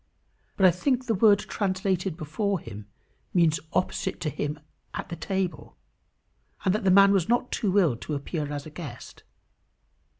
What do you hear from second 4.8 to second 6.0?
at the table;